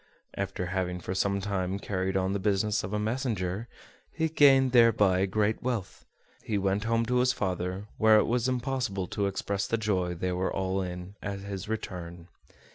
[0.35, 3.67] After having for some time carried on the business of a messenger,
[4.17, 6.07] and gained thereby great wealth,
[6.43, 10.31] he went home to his father, where it was impossible to express the joy they
[10.31, 12.29] were all in at his return.